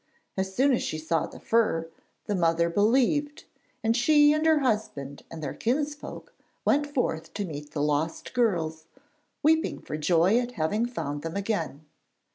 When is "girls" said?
8.33-8.85